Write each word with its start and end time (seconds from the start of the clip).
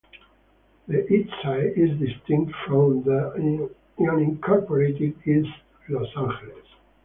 The 0.87 1.03
Eastside 1.03 1.77
is 1.77 1.91
distinct 1.99 2.55
from 2.65 3.03
the 3.03 3.69
unincorporated 3.99 5.15
East 5.27 5.55
Los 5.89 6.07
Angeles. 6.17 6.65